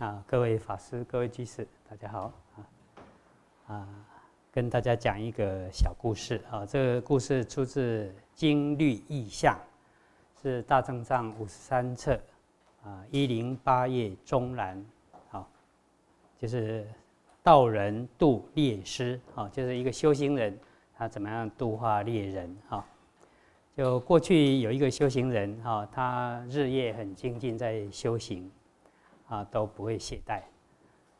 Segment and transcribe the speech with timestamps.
[0.00, 2.64] 啊，各位法师、各位居士，大家好啊！
[3.66, 3.88] 啊，
[4.50, 6.64] 跟大家讲一个小故事啊。
[6.64, 9.54] 这个故事出自《经律意象》，
[10.42, 12.18] 是大正藏五十三册
[12.82, 14.82] 啊一零八页中栏。
[15.28, 15.46] 好，
[16.38, 16.88] 就是
[17.42, 20.58] 道人度猎师啊，就是一个修行人，
[20.96, 22.82] 他怎么样度化猎人啊？
[23.76, 28.50] 就过去有一个修行人哈，他日夜很精进在修行。
[29.30, 30.40] 啊，都不会懈怠，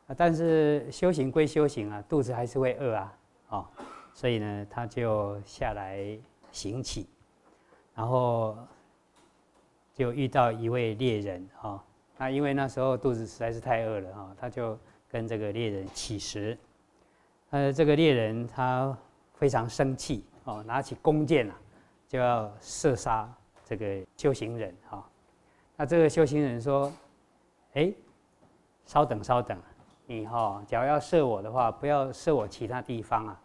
[0.07, 3.67] 啊，但是修行归修行啊，肚子还是会饿啊，哦，
[4.13, 6.19] 所以呢，他就下来
[6.51, 7.07] 行乞，
[7.95, 8.57] 然后
[9.93, 11.81] 就遇到一位猎人啊，
[12.17, 16.57] 那因为那时候肚子实在是太饿了啊，他就跟这个猎人乞食，
[17.51, 18.93] 呃，这个猎人他
[19.35, 21.55] 非常生气哦，拿起弓箭啊，
[22.09, 25.09] 就要射杀这个修行人哈，
[25.77, 26.91] 那这个修行人说。
[27.73, 27.89] 哎，
[28.85, 29.57] 稍等稍等，
[30.05, 33.39] 你哈，假如要射我的话，不要射我其他地方啊。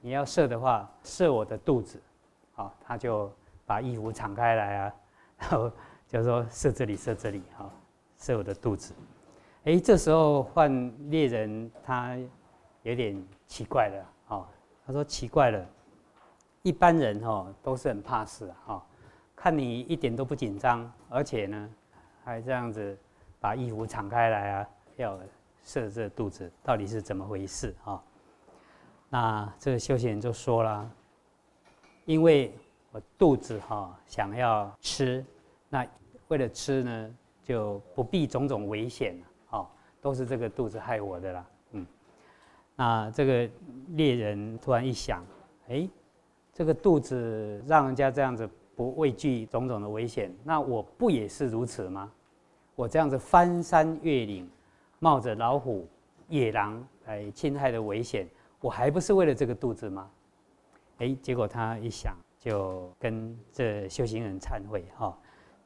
[0.00, 2.00] 你要射的话，射我的肚子，
[2.54, 3.28] 好，他就
[3.64, 4.94] 把衣服敞开来啊，
[5.38, 5.72] 然后
[6.06, 7.68] 就说射这里，射这里，哈，
[8.18, 8.94] 射我的肚子。
[9.64, 12.16] 哎，这时候换猎人他
[12.82, 14.46] 有点奇怪了，哦，
[14.86, 15.66] 他说奇怪了，
[16.62, 18.86] 一般人哦都是很怕死啊，哈，
[19.34, 21.68] 看你一点都不紧张，而且呢
[22.22, 22.96] 还这样子。
[23.46, 25.16] 把衣服敞开来啊，要
[25.62, 28.02] 射这肚子，到底是怎么回事啊？
[29.08, 30.90] 那这个修行人就说了，
[32.06, 32.52] 因为
[32.90, 35.24] 我肚子哈想要吃，
[35.68, 35.86] 那
[36.26, 39.68] 为了吃呢，就不必种种危险了，哦，
[40.00, 41.86] 都是这个肚子害我的啦，嗯。
[42.74, 43.48] 那这个
[43.90, 45.24] 猎人突然一想，
[45.68, 45.88] 哎，
[46.52, 52.10] 这个肚子让人家这样子不畏惧种种的危险，那我不也是如此吗？
[52.76, 54.46] 我这样子翻山越岭，
[54.98, 55.88] 冒着老虎、
[56.28, 58.28] 野狼来侵害的危险，
[58.60, 60.10] 我还不是为了这个肚子吗？
[60.98, 65.18] 哎，结果他一想，就跟这修行人忏悔哈。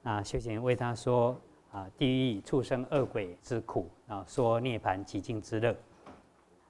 [0.02, 1.36] 那修行人为他说
[1.72, 5.76] 啊，地狱畜生恶鬼之苦啊，说涅槃极境之乐。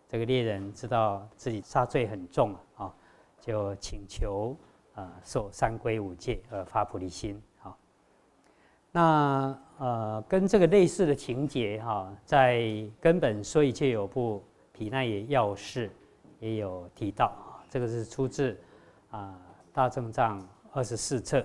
[0.08, 2.90] 这个猎人知道自己杀罪很重啊，
[3.38, 4.56] 就请求
[4.94, 7.40] 啊受三规五戒而发菩提心。
[8.92, 12.58] 那呃，跟这个类似的情节哈，在
[13.00, 14.44] 《根本说一切有部》
[14.78, 15.90] 毗奈耶要事
[16.38, 17.32] 也有提到
[17.70, 18.54] 这个是出自
[19.10, 19.34] 啊
[19.72, 21.42] 大正藏二十四册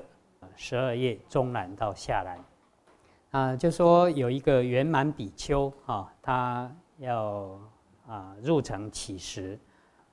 [0.58, 2.38] 十二页中南到下栏
[3.32, 7.58] 啊，就说有一个圆满比丘啊，他要
[8.06, 9.58] 啊入城乞食，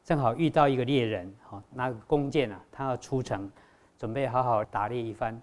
[0.04, 3.50] 正好遇到一个猎人哈，拿弓箭啊，他要出城，
[3.98, 5.42] 准备好好打猎一番，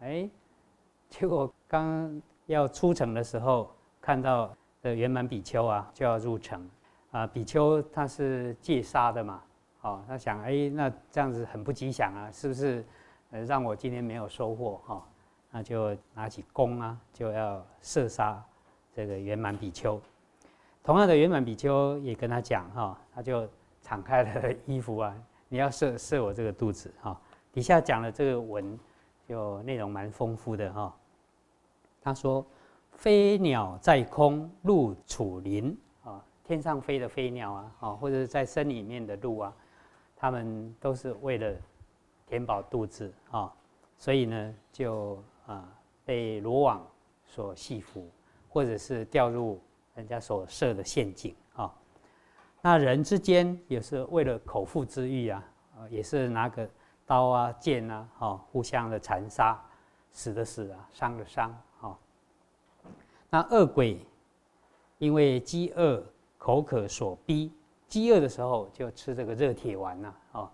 [0.00, 0.28] 哎。
[1.16, 3.70] 结果刚要出城的时候，
[4.00, 4.52] 看到
[4.82, 6.68] 的圆满比丘啊，就要入城
[7.12, 7.24] 啊。
[7.24, 9.40] 比丘他是戒杀的嘛，
[9.82, 12.84] 哦，他想，哎，那这样子很不吉祥啊，是不是？
[13.30, 15.06] 呃，让我今天没有收获哈，
[15.52, 18.42] 那就拿起弓啊，就要射杀
[18.92, 20.00] 这个圆满比丘。
[20.82, 23.48] 同样的，圆满比丘也跟他讲哈，他就
[23.80, 25.14] 敞开了衣服啊，
[25.48, 27.16] 你要射射我这个肚子哈。
[27.52, 28.76] 底下讲了这个文，
[29.28, 30.92] 就内容蛮丰富的哈。
[32.04, 32.44] 他说
[32.92, 39.50] ：“飞鸟在空，鹿处林啊，天上飞的飞鸟啊，啊，或者在森里面的鹿啊，
[40.14, 41.56] 他们都是为了
[42.26, 43.50] 填饱肚子啊，
[43.96, 45.66] 所以呢，就啊
[46.04, 46.86] 被罗网
[47.26, 48.04] 所系缚，
[48.50, 49.58] 或者是掉入
[49.94, 51.74] 人家所设的陷阱啊。
[52.60, 55.42] 那人之间也是为了口腹之欲啊，
[55.78, 56.68] 啊，也是拿个
[57.06, 59.58] 刀啊、剑啊，哈，互相的残杀，
[60.12, 61.50] 死的死啊，伤的伤。”
[63.34, 63.98] 那恶鬼
[64.98, 66.00] 因为饥饿、
[66.38, 67.52] 口渴所逼，
[67.88, 70.50] 饥饿的时候就吃这个热铁丸呐，哦，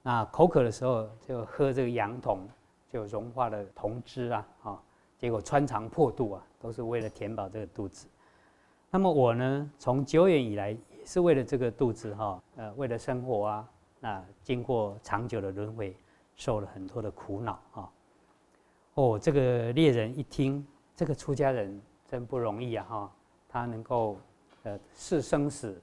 [0.00, 2.48] 那口渴的时候就喝这个羊铜，
[2.88, 4.78] 就融化了铜汁啊，哦，
[5.18, 8.06] 结果穿肠破肚啊，都是为了填饱这个肚子。
[8.90, 13.68] 那么我呢，从久远以来也是为了这个肚子哈，呃，为了生活啊，
[14.00, 15.94] 那经过长久的轮回，
[16.36, 17.92] 受了很多的苦恼啊。
[18.94, 20.66] 哦，这个猎人一听，
[20.96, 21.78] 这个出家人。
[22.14, 22.86] 真不容易啊！
[22.88, 23.12] 哈，
[23.48, 24.16] 他能够
[24.62, 25.82] 呃视生死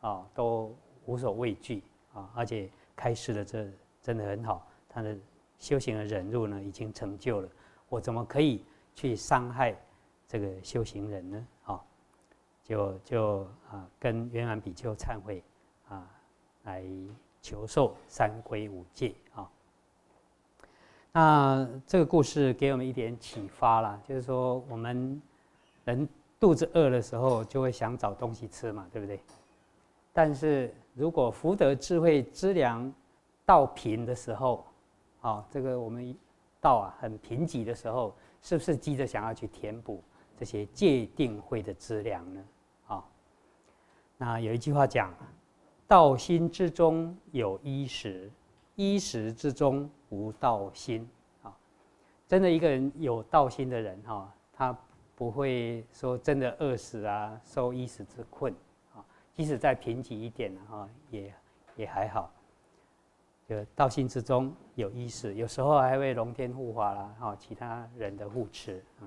[0.00, 0.74] 啊都
[1.04, 1.82] 无所畏惧
[2.14, 3.68] 啊，而且开始的这
[4.00, 4.66] 真的很好。
[4.88, 5.14] 他的
[5.58, 7.48] 修行的忍辱呢已经成就了，
[7.90, 8.64] 我怎么可以
[8.94, 9.76] 去伤害
[10.26, 11.46] 这个修行人呢？
[11.66, 11.84] 啊，
[12.64, 15.44] 就就啊跟圆满比丘忏悔
[15.90, 16.10] 啊，
[16.62, 16.86] 来
[17.42, 19.46] 求受三规五戒啊。
[21.12, 25.20] 那这个故事给我们一点启发啦，就是说我们。
[25.86, 26.06] 人
[26.38, 29.20] 肚子饿的时候就会想找东西吃嘛，对不对？
[30.12, 32.92] 但是如果福德智慧资粮
[33.44, 34.64] 到贫的时候，
[35.20, 36.14] 啊，这个我们
[36.60, 40.02] 到啊很贫瘠的时候，是不是急着想要去填补
[40.36, 42.44] 这些界定慧的资粮呢？
[42.88, 43.04] 啊，
[44.16, 45.14] 那有一句话讲，
[45.86, 48.30] 道心之中有衣食，
[48.74, 51.08] 衣食之中无道心。
[51.42, 51.56] 啊，
[52.26, 54.78] 真的一个人有道心的人，哈，他
[55.16, 58.54] 不会说真的饿死啊，受衣食之困。
[59.32, 61.34] 即使再贫瘠一点哈，也
[61.74, 62.32] 也还好。
[63.46, 69.04] 就道心之中有衣食，有时候还会龙天护法啦，哈，其他人的护持啊。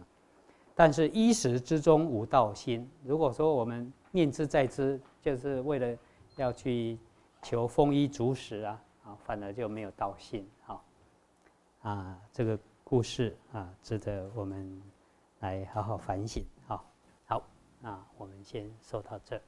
[0.76, 2.90] 但是衣食之中无道心。
[3.04, 5.98] 如果说我们念之在之，就是为了
[6.36, 6.98] 要去
[7.42, 10.82] 求丰衣足食啊，啊，反而就没有道心哈。
[11.82, 14.82] 啊，这个故事啊，值得我们
[15.40, 16.46] 来好好反省。
[16.68, 16.84] 好，
[17.26, 17.42] 好，
[17.80, 19.42] 那我们先说到这。